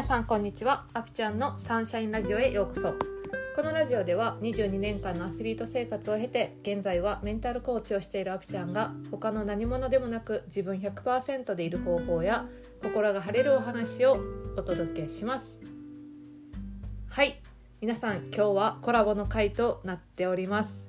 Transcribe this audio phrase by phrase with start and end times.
[0.00, 0.86] 皆さんこんにちは。
[0.94, 2.94] アピちゃんのサンシャインラジオへようこそ。
[3.54, 12.46] このラジオでは22年間のアスリート生活を経て現在はメンタルコーチをしているアピちゃんが他の何者でもなく自分100%でいる方法や
[12.82, 14.16] 心が晴れるお話を
[14.56, 15.60] お届けします。
[17.10, 17.38] はい。
[17.82, 20.88] 皆さん今日はコラボの回となっております。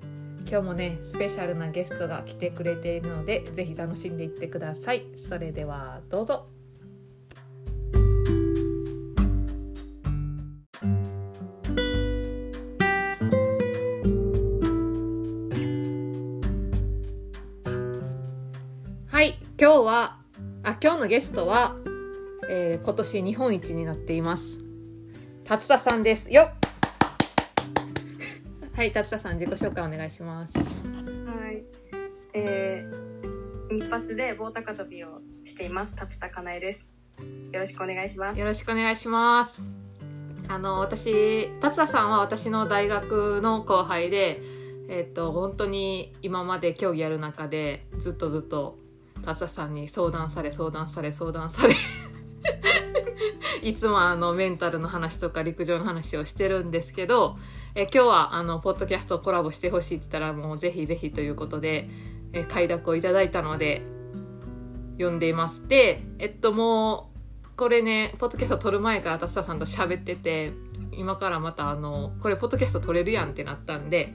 [0.50, 5.04] 今日もねスペシャルなゲストが来てくれているのでぜひ楽しんでいってください。
[5.28, 6.51] それではどうぞ。
[19.62, 20.18] 今日は
[20.64, 21.76] あ今日のゲストは、
[22.50, 24.58] えー今年日本一になっています
[25.44, 26.54] 達田さんですよっ
[28.74, 30.64] はい達田さん自己紹介お願いしますは
[31.52, 31.64] い。
[32.34, 35.96] えー、日発で棒高跳びをしています。
[35.96, 37.00] 達田かなえです。
[37.52, 38.42] よろしくお願いします。
[38.42, 39.62] よろしくお願いします
[40.48, 44.42] あの私達田さんは私の大学の後輩で
[44.90, 48.81] えっ、と本当に今まで競技やる中でずっとずっと
[49.22, 51.76] 達田さんに相談され相談され相談され。
[53.62, 57.38] いつもあのメンタルの話とか陸上の話をしてるんですけど
[57.76, 61.90] え今日はあのポッドキャストコラボしてほしいって言ったらもうぜひぜひということで
[62.34, 63.84] え快諾をいただいたので
[64.98, 67.12] 読んでいますでえっとも
[67.46, 70.54] うこれねポッドキャスト撮る前から達田さんと喋ってて
[70.92, 74.14] 今からまたあのこれポッドキャスト撮れるやんってなったんで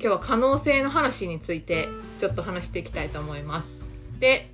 [0.00, 3.77] 日は可能性の話についてちょっと話していきたいと思います。
[4.18, 4.50] で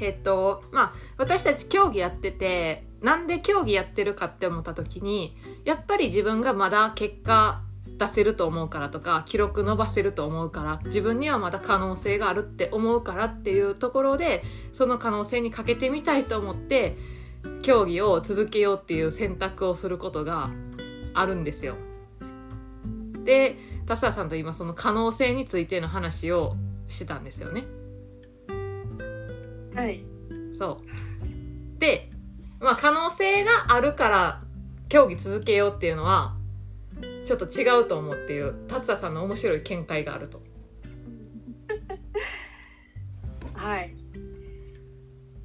[0.00, 7.62] えっとまあ私たち競技やっててなんで競技やってるかって思った時にやっぱり自分がまだ結果
[7.98, 16.96] 出せると思うからとか記録伸ばせると思うから自分にはまだ可能性があるって思うからっていうところでその可能性にかけてみたいと思って
[17.62, 20.50] 競技を続けようっていう選択をすることが
[21.12, 21.76] あるんですよ。
[23.24, 26.54] で田沢さんと今その可能性についての話を
[26.88, 27.64] してたんですよね。
[29.80, 30.04] はい。
[30.58, 31.80] そう。
[31.80, 32.10] で、
[32.60, 34.42] まあ可能性があるから
[34.90, 36.36] 競技続けようっていうのは
[37.24, 40.42] ちょっと違うと思うっていう達田さんの面白い見解があると。
[43.54, 43.94] はい。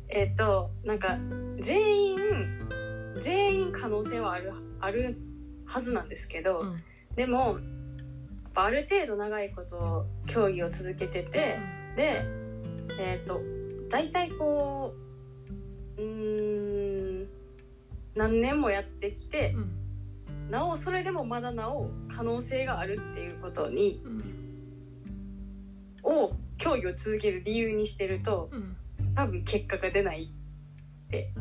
[0.10, 1.18] えっ、と、なんか、
[1.60, 2.18] 全員、
[3.22, 5.18] 全員可能性はある、ある
[5.66, 6.84] はずなんですけど、うん
[7.16, 7.60] でも、
[8.54, 11.58] ある程度長いこと競技を続けてて、
[11.96, 12.26] で、
[13.00, 13.40] えっ、と、
[13.90, 14.94] 大体こ
[15.98, 17.28] う、うーん、
[18.16, 19.72] 何年もやってきて、うん。
[20.50, 24.24] なおそれでもまだなお可能性があるっていうことにうん。
[26.04, 28.76] を競技を続ける理由にしてるとうん。
[29.16, 30.32] 多分結果が出ない
[31.08, 31.34] って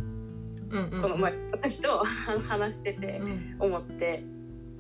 [0.71, 1.03] うんうん。
[1.03, 2.03] この前私と
[2.49, 3.57] 話しててうん。
[3.61, 4.23] 思って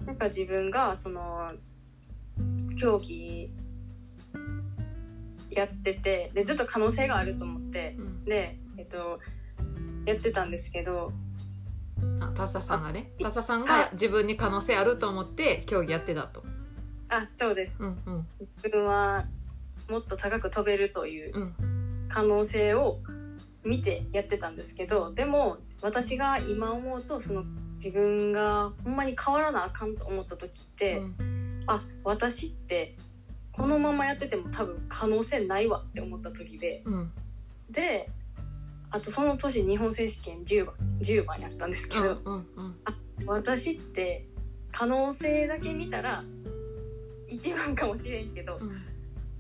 [0.07, 1.53] なんか自分がその
[2.79, 3.51] 競技
[5.55, 8.25] やっててでずっと可能性があると思ってうん。
[8.25, 9.21] でえっと
[10.07, 11.13] やってたんですけど
[12.21, 13.13] あ達田さんがね。
[13.23, 13.69] 達田さんはい。
[13.85, 16.45] が自分に可能性あると思って競技やってたと。
[17.09, 17.77] あそうです。
[17.81, 18.27] うんうん。
[18.41, 19.27] 自分は
[19.89, 21.55] もっと高く飛べるといううん。
[22.09, 22.99] 可能性を
[23.65, 27.45] 見てやってたんですけどでも私が今思うとその
[27.77, 31.65] 自分がほんまに変わらなあかんと思った時って、うん。
[31.67, 32.97] あ私って
[33.57, 37.13] このままやってても多分可能性ないわって思った時でうん。
[37.71, 38.11] で
[38.91, 42.77] あとその年日本選手権10番10番やったんですけど、うんうん
[43.27, 44.27] 私って
[44.73, 46.25] 可能性だけ見たら
[47.29, 48.83] 1番かもしれんけどうん。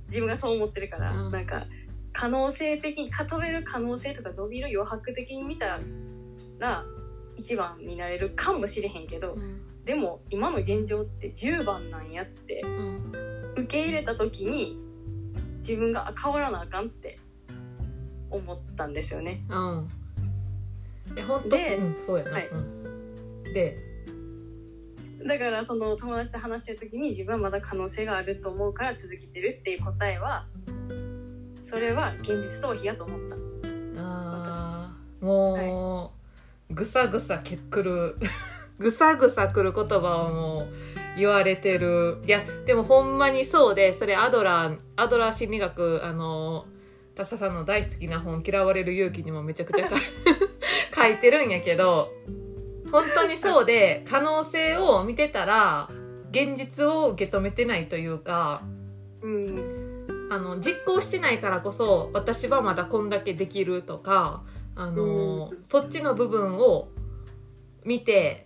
[0.06, 1.32] 自分がそう思ってるから、うん。
[1.32, 1.64] なんか
[2.12, 5.80] 可能性的にか飛べる可能性とか伸びる余白的に見た
[6.58, 6.84] ら
[7.36, 9.60] 1番になれるかもしれへんけど、うん。
[9.84, 13.33] でも今の現状って10番なんやってうん
[13.64, 14.78] 受け入れた時に
[15.58, 17.18] 自分があ変わらなあかんって
[18.30, 19.42] 思ったんですよね。
[19.48, 19.90] うん。
[21.16, 21.56] え本当？
[21.56, 22.48] でうんそうやな、はい。
[22.48, 23.78] うん、で？
[25.26, 30.46] だからその友達と話してる時に自分はまだ可能性があると思うから続けてるっていう答えは
[31.62, 33.36] それは現実逃避やと思った。
[33.96, 35.24] あー。
[35.24, 36.12] も
[36.70, 38.16] う、ぐさぐさけくる。
[38.78, 40.66] ぐさぐさくる言葉をもう
[41.16, 42.18] 言われてる。
[42.26, 46.66] いやでもほんまにそうでそれアドラーアドラー心理学あの
[47.14, 49.98] 田佐さんの大好きな本「嫌われる勇気」にもめちゃくちゃ書い
[50.94, 52.12] 書いてるんやけど
[52.90, 55.88] 本当にそうで可能性を見てたら
[56.30, 58.62] 現実を受け止めてないというか
[59.22, 60.28] うん。
[60.30, 64.42] あの実行してないからこそ私はまだこんだけできるとか
[64.74, 65.62] あの、うん。
[65.62, 66.88] そっちの部分を
[67.84, 68.43] 見て、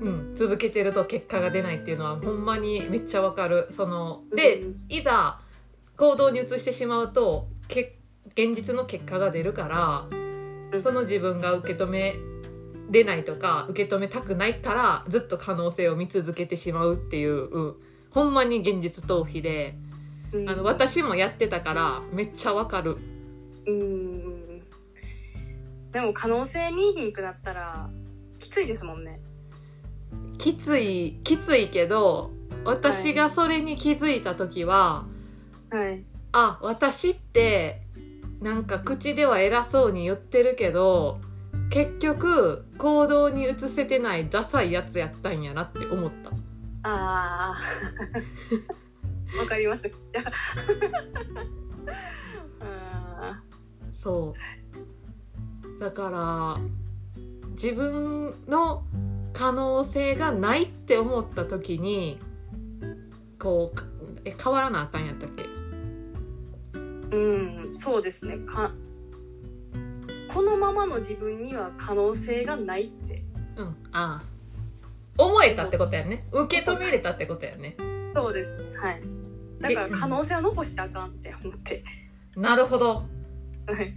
[0.00, 3.68] うん、続けてると結果が出ないっていうのはほんまにめっちゃわかる。
[3.70, 4.84] そのでうん。
[4.88, 5.40] いざ
[5.96, 10.06] 行動に移してしまうとけ現実の結果が出るから
[10.72, 10.82] うん。
[10.82, 12.14] その自分が受け止め
[12.90, 17.76] れないとか受け止めたくないからずっと可能性を見続けてしまうっていう、うん、
[18.10, 19.76] ほんまに現実逃避で
[20.32, 20.48] うん。
[20.48, 22.96] あの私もやってたからめっちゃわかる。
[23.66, 24.62] うん。
[25.92, 27.90] でも可能性見えひんくなったら
[28.38, 29.20] きついですもんね
[30.40, 32.30] きついきついけど
[32.64, 35.04] 私がそれに気づいた時は、
[35.70, 36.02] はい。
[36.32, 37.82] あ私って
[38.40, 41.20] なんか口では偉そうに言ってるけど
[41.68, 46.30] 結局行動に移せてないダサいやつやったんやなって思った。
[46.84, 49.36] あー。
[49.38, 49.92] わかります。
[52.60, 53.42] あ
[53.92, 54.34] そ
[55.76, 55.80] う。
[55.80, 56.58] だから
[57.50, 58.84] 自分の
[59.32, 62.18] 可能性がないって思った時に
[63.38, 63.84] こうか
[64.24, 65.44] え変わらなあかんやったっけ？
[66.72, 68.38] ーうんそうですね。
[68.38, 68.72] か
[70.32, 73.24] このままの自分には可能性がないって。
[73.56, 74.22] うんああ。
[75.18, 76.26] 思えたってことやね。
[76.32, 77.76] 受け止めれたってことやね。
[78.14, 78.76] そうですね。
[78.76, 79.02] はい。
[79.60, 81.84] だから可能性は残したらあかんって思って。
[82.36, 82.94] なるほど。
[82.94, 83.02] は
[83.82, 83.94] い。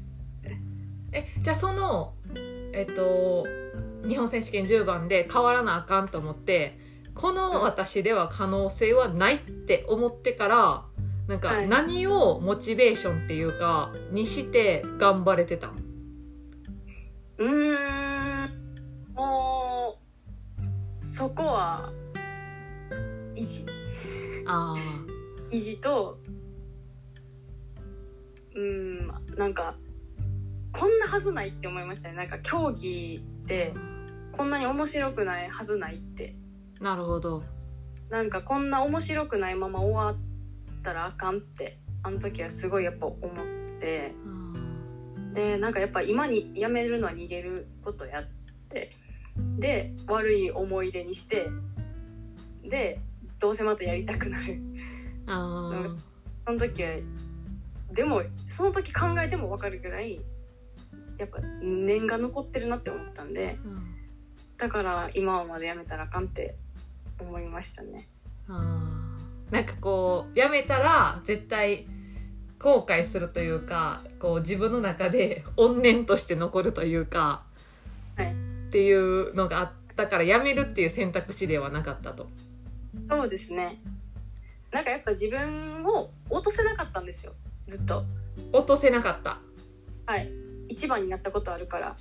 [1.11, 2.13] えじゃあその
[2.73, 3.45] えっと
[4.07, 6.77] 日本選手権10番で変わらなあかんと思って
[7.15, 10.85] この私では可能性はないって思ってから
[11.27, 11.69] なんかはい。
[11.69, 15.75] 何をモチベーションっていうかにして頑張れてたん
[17.37, 19.97] うーんも
[20.59, 21.91] うそこは
[23.35, 23.65] 維持。
[24.45, 24.75] あ
[25.49, 26.17] 維持と
[28.55, 29.07] うーん
[29.37, 29.75] なんか
[30.73, 32.15] こんなはずないって思いましたね。
[32.15, 33.73] なんか競技って
[34.35, 36.35] こんなに面白くないはずないって。
[36.81, 37.43] あなるほど。
[38.09, 44.15] なんかこんな面白くないまま終わったらあかんってあの時はすごいやっぱ思って。
[44.25, 48.27] あでなんかやっぱ今にやめるのは逃げることやっ
[48.69, 48.89] て。
[49.57, 51.47] で悪い思い出にして。
[52.63, 52.99] で
[53.39, 54.59] どうせまたやりたくなる。
[55.27, 55.95] あ
[56.45, 56.89] その時は
[57.91, 60.19] でもその時考えても分かるぐらい
[61.19, 63.59] やっぱ念が残ってるなって思ったんで。
[63.63, 63.92] うん
[64.63, 66.55] だから今はまでやめたらあかんって
[67.19, 68.07] 思いましたね。
[68.47, 69.53] あー。
[69.53, 71.85] なんかこうやめたら絶対
[72.59, 77.43] 後悔するというかこう自分の中で怨念として残るというか、
[78.15, 78.31] はい。
[78.31, 78.35] っ
[78.71, 82.29] ていうのがあったからやめるっていう選択肢ではなかったと。
[83.09, 83.81] そうですね。
[84.71, 87.33] なんかやっぱ自分を落とせなかったんですよ。
[87.67, 88.05] ずっと。
[88.53, 89.39] 落とせなかった。
[90.05, 90.31] はい。
[90.69, 91.97] 一番になったことあるから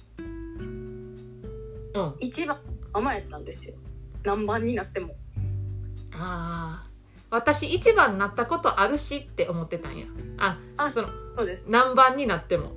[1.95, 2.15] うん。
[2.21, 2.59] 一番
[2.93, 3.77] 甘やったんですよ
[4.25, 5.15] 何番になっても
[6.13, 6.93] ああ。
[7.31, 10.05] 私一番になったことあるしって思ってたんや。
[10.39, 12.73] あ、あそのそうです何番になっても。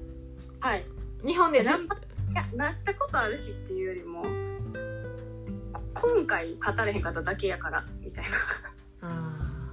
[0.61, 0.83] はい
[1.25, 4.23] 日本でずっ何番いやなったことあるしっていうよりも
[5.93, 8.23] 今回語れへんかっただけやからみたい
[9.01, 9.71] あ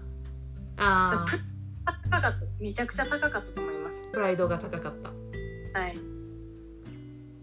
[0.77, 1.39] ーあなプ
[2.11, 5.79] 高かっためちゃくちゃ高かったと思いますープライドが高かった。
[5.79, 6.22] はい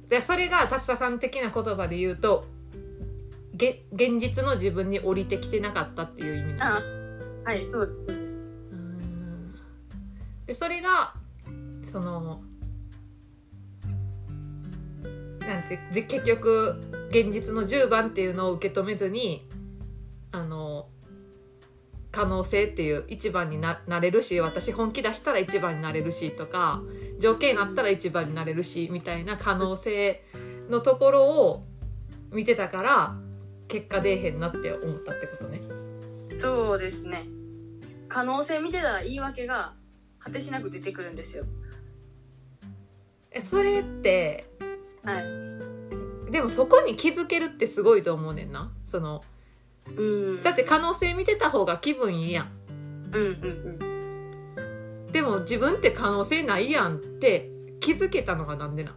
[0.09, 2.45] でそれが達田さん的な言葉で言うと
[3.53, 6.75] げ現実の自分に降りてきてなかったっていう意味なの。
[6.77, 6.81] あ
[7.45, 8.39] はいそうですそうです。
[8.39, 8.41] う
[10.47, 11.13] でそれが
[11.83, 12.41] その
[15.39, 19.47] なんてで結局現実の10番っていうのを受け止めずに
[20.31, 20.87] あの
[22.11, 26.81] 可能性っていう1番にななれるし私本気出したら1番になれるしとか
[27.19, 30.23] 条件になったら1番になれるしみたいな可能性
[30.69, 31.65] のところを
[32.31, 33.15] 見てたから
[33.67, 35.61] 結果出えへんなって思ったってことね。
[36.37, 37.25] そうですね。
[38.07, 39.73] 可能性見てたら言い訳が
[40.17, 41.45] 果てしなく出てくるんですよ。
[43.31, 44.45] えそれって
[45.03, 46.31] はい。
[46.31, 48.71] でもそこに気づけるってすごいと思うねんな。
[48.85, 49.21] その
[49.95, 50.43] うん。
[50.43, 52.51] だって可能性見てた方が気分いいやん。
[53.11, 53.98] うんうんうん
[55.11, 57.49] でも自分って可能性ないやんって
[57.79, 58.95] 気づけたのがなんでなん？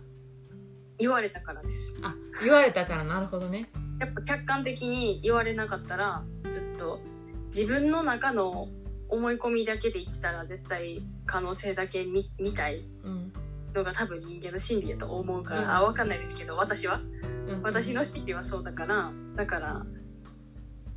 [0.99, 1.95] 言われたからです。
[2.03, 2.15] あ
[2.45, 3.71] 言われたからなるほどね。
[4.01, 7.01] やっぱ客観的に言われなかったらずっと
[7.47, 8.69] 自分の中の
[9.09, 13.33] 思い込みだけで言ってたら絶対可能性だけ見見たいうん、
[13.75, 15.71] のが多分人間の心理やと思うから、うん。
[15.71, 17.01] あ分かんないですけど私は？
[17.49, 19.83] うん、私の心理はそうだからだから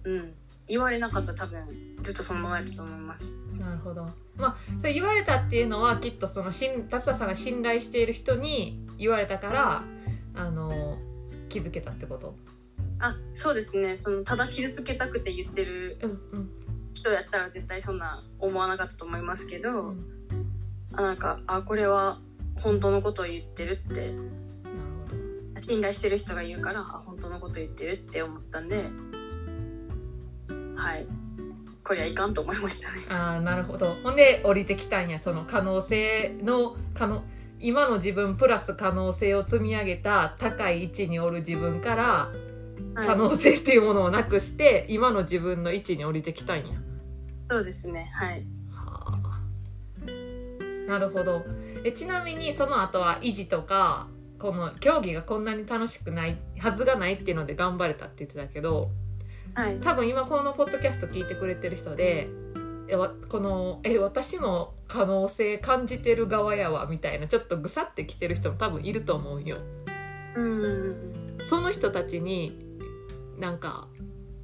[0.03, 0.33] うん
[0.67, 1.63] 言われなかったら多分
[2.01, 3.31] ずっとそのままやったと思います。
[3.57, 4.05] なるほど。
[4.37, 9.83] まあそれ言われたっていうのはきっとその達田さんが信頼している人に言われたから
[10.35, 10.97] あの
[11.47, 12.35] 気づけたってこと？
[12.99, 13.97] あそうですね。
[13.97, 15.97] そのただ傷つけたくて言ってる
[16.93, 20.05] 人やったら絶対そんな思わなかったと思いますけど、うん。
[20.93, 22.19] あなんかあこれは
[22.57, 24.11] 本当のことを言ってるって。
[24.11, 24.21] なる
[25.09, 25.61] ほど。
[25.61, 28.89] 信頼してる人が言うからあ本当のこと言ってるって思ったんで
[30.85, 31.07] はい。
[31.83, 32.99] こりゃいかんと思いましたね。
[33.09, 33.95] ああなるほど。
[34.03, 37.23] ほんで降りてきたんやその可能性の可能
[37.59, 42.29] 今の自分プラス可能性を積み上げた高い位置におる自分から
[42.93, 43.07] はい。
[43.07, 46.65] 可能性っていうものをなくして今の自分の位置に降りてきたんや。
[47.49, 48.45] そうですねはい。
[48.71, 50.89] はあ。
[50.89, 51.43] なるほど。
[51.83, 54.07] えちなみにその後は維持とか
[54.39, 58.89] この競技がこんなに楽しくないはずがないっていうので頑張れたって言ってたけど
[59.55, 59.79] はい。
[59.79, 62.27] 多分今このポッドキャスト聞いてくれてる人で
[63.29, 69.57] このえ私も可能性感じてる側やわみたいなちょっとぐさってきてる人も多分いると思うよ。
[70.35, 70.43] うん。
[70.43, 72.57] うんうんその人たちに
[73.37, 73.87] なんか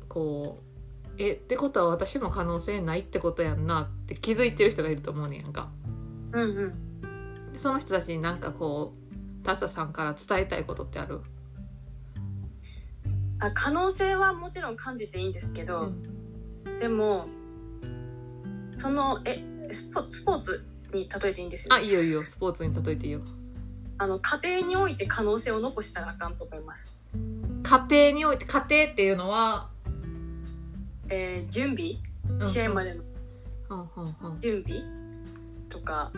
[0.07, 5.69] こうえってことは私も可能性ないってことやんなって気づいてる人がいると思うねやんか。
[6.33, 7.53] うんうん。
[7.53, 11.21] でその人たちになんかこうタサさんから伝えたいことってある、
[13.41, 16.79] あ可能性はもちろん感じていいんですけど、うん。
[16.79, 17.27] でも
[18.77, 22.24] そのえスポスポーツに例えていいんですよ、あいいよいいよ。
[22.24, 23.21] スポーツに例えていいよ。
[23.98, 26.91] あの家庭において可能性を残したらあかんと思います、
[27.63, 29.69] 家庭において家庭っていうのは、
[31.10, 31.95] えー準備？
[32.29, 32.41] うん。
[32.45, 33.01] 試合までの。
[34.39, 34.83] 準備？
[35.69, 36.12] とか。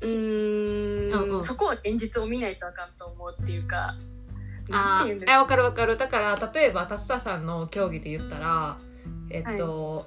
[0.00, 1.42] うん。
[1.42, 3.96] そこは現実を見ないとあかんと思うっていうか
[4.68, 5.38] なんあていうんですか？
[5.38, 5.96] わかるわかる。
[5.96, 8.76] だから例えば達田さんの競技で言ったら
[9.30, 10.06] えっと、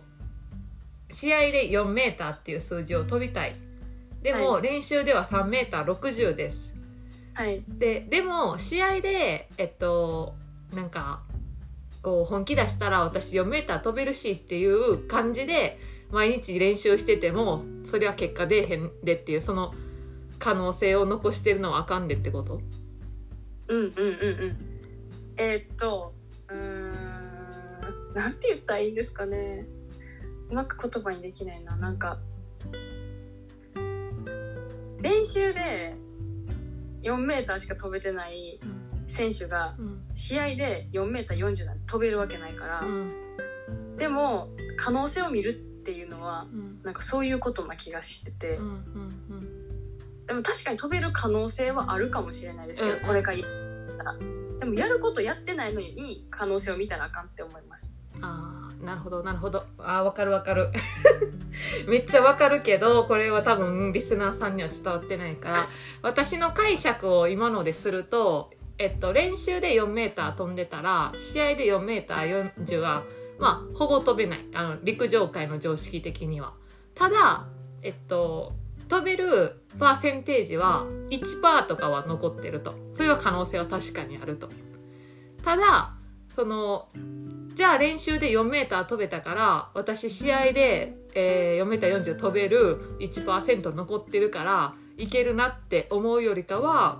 [1.10, 3.56] 試合で4メーターっていう数字を飛びたい。
[4.22, 6.74] でも、は練習では3メーター60です。
[7.34, 7.64] はい。
[7.68, 10.34] ででも試合でえっと
[10.74, 11.22] なんか
[12.02, 15.80] こう本気出したら私4メーター飛べるしっていう感じで
[16.12, 19.74] 毎日練習しててもそれは結果出えへんでっていうその
[20.40, 22.62] 可能性を残してるのはあかんでってこと？
[23.68, 23.96] うんうんうんう
[24.48, 24.58] ん。
[25.38, 26.14] えーっと
[26.50, 29.68] うーんなんて言ったらいいんですかね。
[30.50, 31.76] うまく言葉にできないな。
[31.76, 32.20] なんか
[35.02, 35.96] 練習で
[37.02, 43.14] 4メーターしか飛べてないうん選手がうん試合で4メーター40なんて飛べるわけないから、うん
[43.98, 46.82] でも可能性を見るっていうのはうん。
[46.84, 48.70] なんかそういうことな気がしてて、うんう
[49.00, 49.07] ん
[50.28, 54.16] でも確かに飛べる可能性はあるかもしれないですけど、うんこれからやったら。
[54.60, 57.92] でもやることやってないのに可能性を見たらあかんって思います。
[58.22, 59.64] あーなるほどなるほど。
[59.78, 60.70] あーわかるわかる。
[61.88, 65.58] めっちゃわかるけどこれは多分リスナーさんには伝わってないから
[66.02, 73.04] 私の解釈を今のですると、えっと、練習で4メーター飛んでたら試合で4メーター40は
[73.40, 74.46] まあほぼ飛べない。
[74.54, 76.54] あの陸上界の常識的には。
[76.96, 77.48] ただ
[77.82, 78.54] えっと
[78.88, 82.74] 飛べるパーセンテージは1%とかは残ってると。
[82.94, 84.50] それは可能性は確かにあると。
[85.44, 85.94] ただ
[86.28, 86.90] その
[87.56, 97.00] じゃあ練習で4メーター飛べたから私試合で、えー、4メーター40飛べる1%残ってるからいけるなって思うよりかは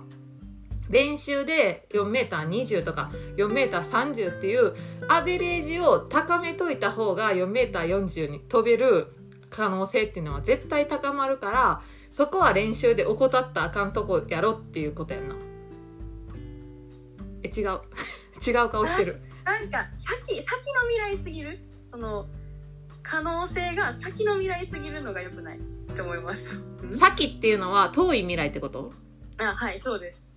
[0.90, 4.74] 練習で4メーター20とか4メーター30っていう
[5.08, 9.17] アベレージを高めといた方が4メーター40に飛べる
[9.50, 15.34] 可能性っていうのは絶対高まるからそこは練習で怠ったらあかんとこやろっていうことやんな。
[17.42, 17.80] え違う。
[18.46, 19.20] 違う顔してる。
[19.44, 21.58] なんか先先の未来すぎる？
[21.84, 22.28] その
[23.02, 25.58] 可能性が先の未来すぎるのが良くない？
[25.58, 25.60] っ
[25.94, 26.62] て思います。
[26.84, 26.94] ん？
[26.94, 28.92] 先っていうのは遠い未来ってこと？
[29.38, 30.28] あはいそうです。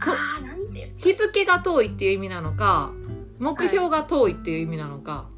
[0.00, 2.90] あーなんて日付が遠いっていう意味なのか
[3.38, 5.28] 目標が遠いっていう意味なのか、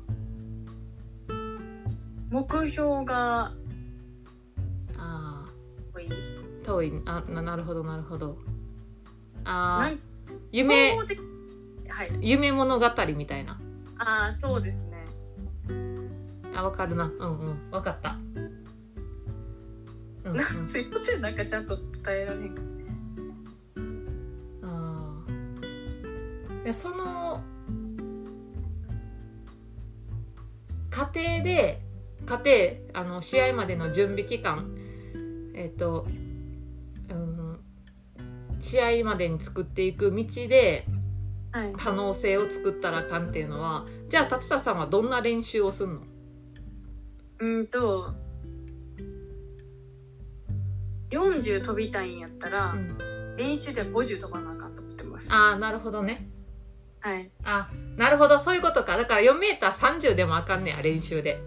[2.34, 3.52] 目標が
[4.98, 5.44] あ
[5.94, 6.08] 多い。
[6.08, 7.02] ー遠い。
[7.06, 8.38] あななるほどなるほど。
[9.44, 9.92] あ
[10.50, 10.96] 夢。
[10.96, 11.04] は
[12.04, 12.18] い。
[12.20, 12.86] 夢物語
[13.16, 13.60] みたいな。
[13.98, 15.06] ああそうですね。
[16.56, 17.04] あわかるな。
[17.04, 17.70] うんうん。
[17.70, 18.18] わかった、
[20.24, 21.20] うんうん、な すいません。
[21.20, 22.62] なんかちゃんと伝えられんか。
[24.62, 26.64] あー。
[26.64, 27.40] いやその
[30.90, 31.83] 家庭で
[32.26, 34.74] 家庭あの試合までの準備期間
[35.54, 36.06] えっ、と、
[37.10, 37.60] うん、
[38.60, 40.86] 試合までに作っていく道で
[41.52, 41.72] はい。
[41.76, 46.00] 可能性を作ったらあかんっていうのはじゃあ達田さんはどんな練習をすんの？
[47.38, 48.12] うーんと
[51.10, 53.36] 40飛びたいんやったら、うん。
[53.36, 55.28] 練習で50飛ばなあかんと思ってます。
[55.30, 56.28] ああなるほどね。
[57.00, 57.30] はい。
[57.44, 58.40] あなるほど。
[58.40, 58.96] そういうことか。
[58.96, 61.40] だから 4m30 でもあかんねや練習で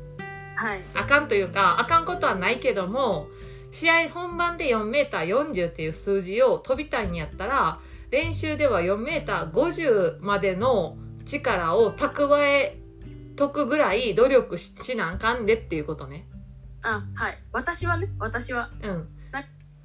[0.58, 0.84] はい。
[0.94, 3.28] あかんというかあかんことはないけども
[3.72, 7.80] 試合本番で 4m40 っていう数字を飛びたいんやったら
[8.12, 12.80] 練習では 4m50 までの力を蓄え
[13.36, 16.28] とくぐらい努力ししなあかんでっていうことね。
[16.86, 17.38] あはい。
[17.52, 18.72] 私はね私は。
[18.82, 19.08] うん。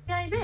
[0.07, 0.39] 試合で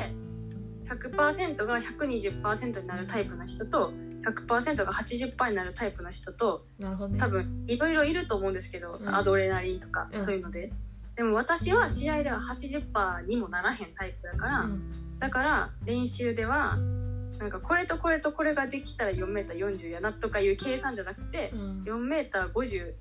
[0.87, 3.93] 100%が120%になるタイプの人と
[4.33, 6.89] 100%が80%になるタイプの人とね。
[7.19, 10.21] 多分いろいろいると思うんですけど、そのアドレナリンとかうん。
[10.21, 10.73] そういうので、
[11.17, 15.19] でも私は試合では80%にもならへんタイプだから、うん。
[15.19, 16.79] だから練習では
[17.39, 21.83] なんかこれとこれとこれができたら 4m40 やなとかいう計算じゃなくてう、ん。
[21.85, 22.93] 4m50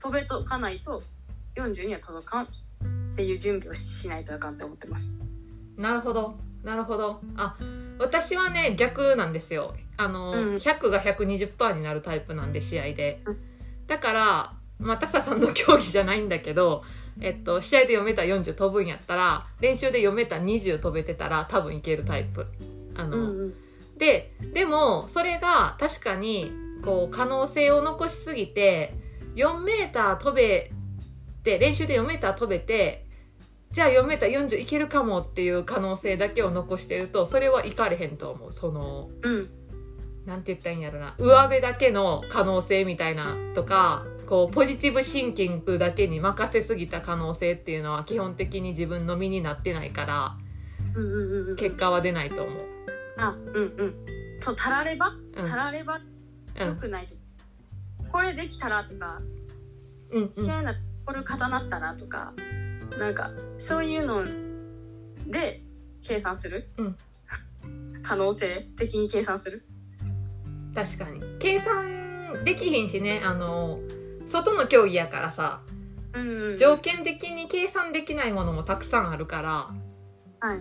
[0.00, 1.02] 飛べとかないと
[1.56, 2.48] 40には届かんっ
[3.16, 5.12] ていう準備をしないとあかんって思ってます。
[5.76, 6.38] なるほど。
[6.62, 7.20] なるほど。
[7.36, 7.56] あ
[7.98, 9.74] 私はね逆なんですよ。
[9.96, 10.56] あの、うん。
[10.56, 13.22] 100が120%になるタイプなんで試合で。
[13.24, 13.38] うん。
[13.86, 16.82] だからまあタサさんの競技じゃないんだけど
[17.20, 22.46] えっと、試合で 4m40 飛ぶんやったら練習で 4m20 飛べてたら多分いけるタイプ。
[22.94, 23.54] あの、うんうん。
[23.98, 26.52] ででもそれが確かに
[26.84, 28.94] こう可能性を残しすぎて
[29.36, 30.70] 4m 飛べ
[31.42, 33.05] て練習で 4m 飛べて
[33.72, 38.52] じゃあ 4m40 いけるかもっていう可能性だけを残してるとそれはいかれへんと思う。
[38.52, 39.50] そのうん。
[40.24, 41.14] なんて言ったらいいんやろな。
[41.18, 50.36] 上辺だけの可能性みたいなとかこうポジティブシンキングだけに任せすぎた可能性っていうのは基本的に自分の身になってないから
[50.94, 51.56] うんうんうんうん。
[51.56, 52.64] 結果は出ないと思う。
[53.18, 53.94] あうんうん。
[54.40, 55.14] そうたられば？
[55.36, 55.48] うん。
[55.48, 56.00] たられば？
[56.60, 56.68] うん。
[56.68, 57.14] よくないと、
[58.10, 59.20] これできたらとか
[60.10, 60.32] うんうん。
[60.32, 62.32] 試合なこれ固なったらとか
[62.98, 64.24] なんかそういうの
[65.26, 65.62] で
[66.06, 66.96] 計算する、うん。
[68.02, 69.64] 可能性的に計算する？
[70.74, 71.20] 確かに。
[71.38, 73.20] 計算できひんしね。
[73.24, 73.80] あの
[74.24, 75.60] 外の競技やからさ。
[76.12, 79.50] うん条件的に計算できないものもたくさんあるから。
[80.40, 80.60] はい。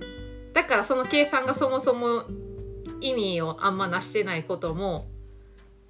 [0.54, 2.24] だからその計算がそもそも
[3.02, 5.08] 意味をあんまなしてないことも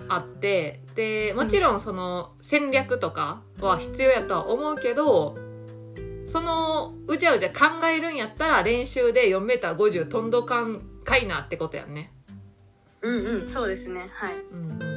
[0.07, 0.81] あって。
[0.95, 5.37] でもちろんその戦略とかは必要やとは思うけど
[6.35, 12.11] そのうじゃうじゃ考えるんやったら練習で 4m50 飛んどかんかいなってことやんね。
[13.01, 14.09] うんうんそうですね。
[14.11, 14.35] はい。
[14.51, 14.89] うんうんうん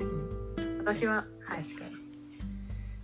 [0.00, 0.78] うんうん。
[0.78, 1.90] 私ははい確かに。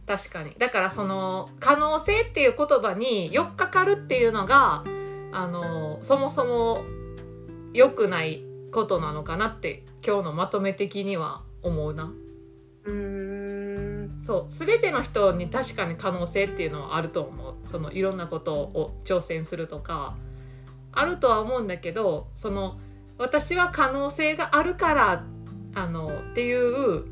[0.06, 0.54] 確かに。
[0.56, 4.84] だからその可能性っていう言葉によっかかるっていうのが
[5.32, 6.84] あのそもそも
[7.72, 12.14] 良くないことなのかなって今日のまとめ的には思うな。
[12.84, 13.33] うーん
[14.24, 17.54] そう全ての人に確かに可能性っていうのはあると思う。
[17.64, 20.16] そのいろんなことを挑戦するとか。
[20.96, 22.78] あるとは思うんだけどその
[23.18, 25.24] 私は可能性があるから
[25.74, 27.04] あのっていう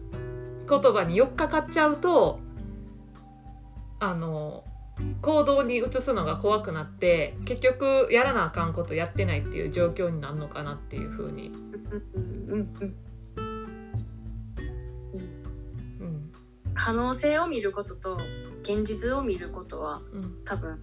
[0.68, 2.38] 言葉によっかかっちゃうと
[3.98, 4.64] あの
[5.20, 11.50] 行動に移すのが怖くなって結局やらなあかんことやってないっていう状況になるのかなっていうふうに、
[16.84, 18.18] 可能性を見ることと
[18.62, 20.42] 現実を見ることはうん。
[20.44, 20.80] 多分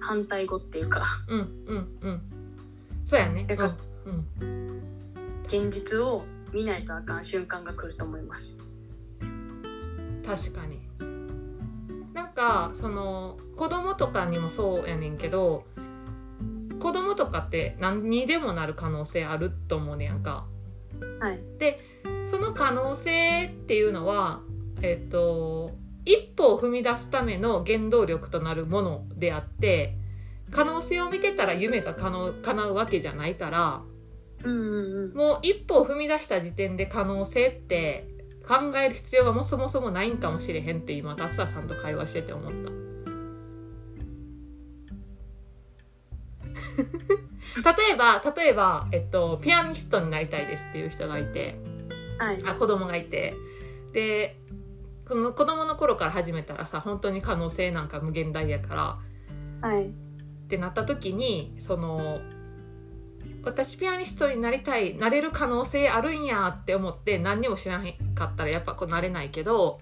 [0.00, 2.22] 反対語っていうかうんうんうん。
[3.04, 3.44] そうやね。
[3.44, 5.42] だからうんうん。
[5.44, 8.52] 現実を見ないとあかん瞬間が来ると思います。
[10.26, 10.80] 確かに。
[12.14, 15.64] なんかその子供とかにもそうやねんけど
[16.80, 20.46] 子供とかって何にでもなる可能性あると思うねやんか。
[21.20, 21.38] はい
[22.30, 24.40] その可能性っていうのは
[24.82, 25.72] えっと
[26.04, 29.96] 一歩を踏み出すための原動力となるものであって
[30.50, 33.82] 可能性を見てたら夢が叶う叶うわけじゃないから
[34.44, 38.06] うんうんうんもう一歩を踏み出した時点で可能性って
[38.46, 42.70] 考える必要がもうそもそもないんかもしれへんって今達田さんと会話してて思った。
[47.64, 51.58] 例えば例えば、えっと、ピアニストになりたいですっていう人がいて
[52.18, 52.42] はい。
[52.44, 53.34] あ子供がいて。
[53.92, 54.36] で
[55.08, 58.98] この子供の頃から始めたらさ本当に可能性なんか無限大やか
[59.62, 59.68] ら。
[59.68, 59.86] はい。
[59.86, 59.88] っ
[60.48, 62.20] てなった時にその
[63.44, 69.78] 私ピアニストになりたいなれる可能性あるんやって思って何にも知らへんかったらやっぱこうなれないけど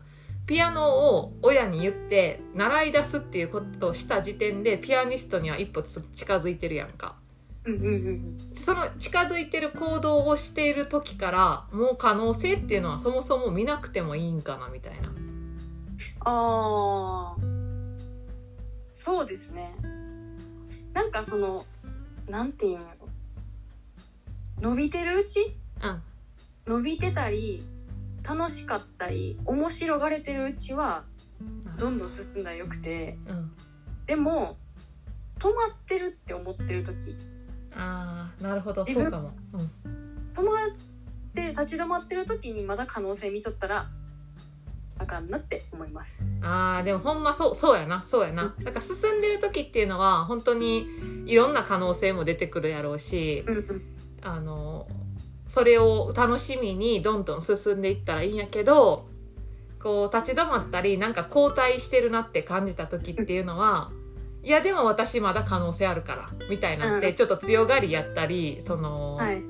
[0.47, 7.17] ピアノを親に言って習い出すっていうことをした時点でピアニストには一歩つ近づいてるやんか。
[7.67, 15.09] うんうんうんその近づいてる行動をしている時からもう可能性っていうのはそもそも見なくてもいいんかなみたいな。
[16.21, 17.41] ああ
[18.93, 19.75] そうですね。
[20.93, 21.65] なんかその
[22.29, 23.09] なんていうんやろ
[24.61, 25.57] 伸びてるうち？
[25.83, 26.03] うん。
[26.67, 27.65] 伸びてたり
[28.23, 31.05] 楽しかったり面白がれてるうちは
[31.79, 33.19] どんどん進んだらよくて。
[33.27, 33.53] うん。
[34.07, 34.57] でも
[35.39, 37.17] 止まってるって思ってる時
[37.77, 38.87] ああなるほど。
[38.87, 39.71] そうかも、うん、
[40.33, 40.69] 止まっ
[41.35, 43.89] て立ち止まってる時にまだ可能性見とったら
[44.99, 46.11] あかんなって思います。
[46.43, 48.03] あーでもほんまそうそうやな。
[48.05, 48.55] そうやな。
[48.63, 50.87] だから進んでる時っていうのは本当に
[51.27, 53.83] いろんな可能性も出てくるやろうしうんうん。
[54.23, 54.87] あの
[55.47, 59.07] それを楽しみにどんどん進んでいったらいいんやけど
[59.83, 63.91] こう立ち止まったりなんか後退してるなって感じた時っていうのは
[64.45, 67.15] いやでも私まだ可能性あるからみたいなってうん。
[67.15, 69.43] ちょっと強がりやったりその、はい。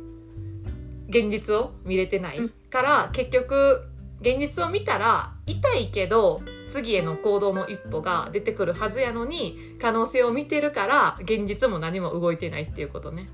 [1.08, 2.38] 現実を見れてない
[2.70, 3.82] から結局
[4.20, 13.26] 現実を見たら痛いけど次への行動の一歩が出てくるはずやのに可能性を見てるから現実も何も動いてないっていうことね。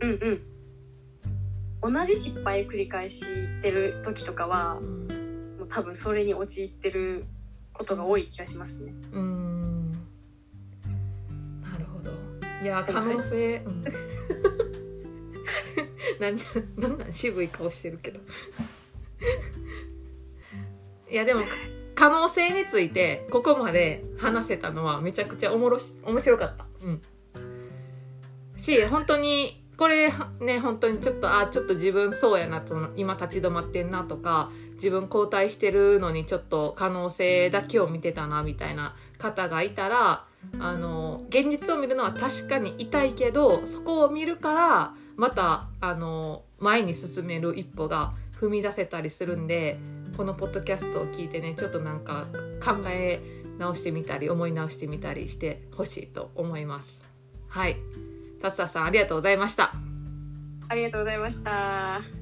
[0.00, 0.10] うん
[1.82, 1.94] うん。
[1.94, 3.26] 同じ失敗を繰り返し
[3.60, 5.08] てる時とかはうん。
[5.58, 7.26] もう多分それに陥ってる
[7.72, 8.92] ことが多い気がしますね。
[9.12, 9.29] うーん
[12.62, 13.84] いや可能性う ん。
[16.20, 16.36] なん
[16.76, 18.20] なんなん渋い顔してるけど。
[21.10, 21.48] いやでもか
[21.94, 26.66] 可能性についてここまで話せたのはめちゃくちゃおもろし面白かった。
[26.82, 27.00] うん。
[28.56, 40.24] し本当にこれね本当にちょっとあちょっと自分そうやなと今立ち止まってんなとか自分後退してるのにちょっと可能性だけを見てたなみたいな方がいたら
[40.58, 49.78] あの現実を見るのは確かに痛いけどそこを見るからまたあの前に進める一歩が踏み出せたりするんで
[50.16, 52.26] このポッドキャストを聞いてねちょっとなんか
[52.64, 53.20] 考え
[53.58, 57.02] 直してみたり思い直してみたりしてほしいと思います。
[57.48, 57.76] はい
[58.40, 59.74] 達田さんありがとうございました。
[60.68, 62.19] ありがとうございました。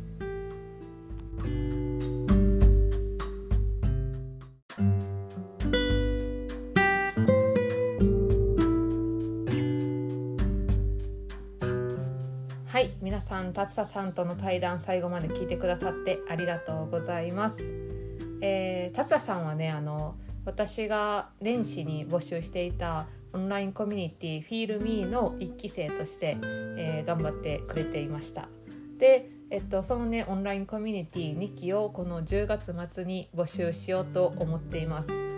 [13.48, 17.74] ん達田さんとの対談最後まで聞いてくださってありがとうございます。
[18.40, 26.38] えー、達田さんはねあの私が年始に募集していたオンラインコミュニティ FeelMe の1期生として、
[26.76, 28.48] えー頑張ってくれていました。
[28.98, 35.38] で、えっと、そのねオンラインコミュニティ2期をこの10月末に募集しようと思っています。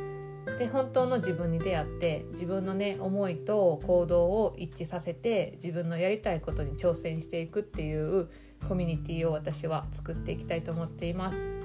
[0.58, 8.28] で本当の自分に出会って自分のね思いと行動を一致させて自分のやりたいことに挑戦していくっていう
[8.66, 11.56] コミュニティを私は作っていきたいと思っています。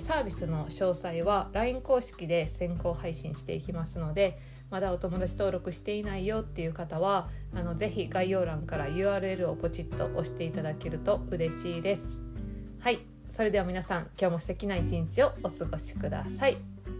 [0.00, 4.38] サービスの詳細は LINE 公式で先行配信していきますので
[4.70, 12.22] まだお友達登録していないよっていう方はあのぜひ概要欄から URL をポチッと押していただけると嬉しいです。
[12.78, 16.56] はいそれでは皆さん今日も素敵な一日をお過ごしください。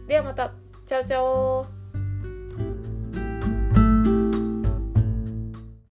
[0.07, 0.53] ではまた
[0.93, 1.82] チャオチャオ